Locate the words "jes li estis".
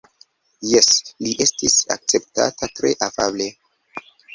0.69-1.77